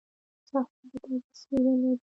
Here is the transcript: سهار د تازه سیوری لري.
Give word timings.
سهار 0.47 0.65
د 0.79 0.81
تازه 0.93 1.17
سیوری 1.39 1.73
لري. 1.81 1.99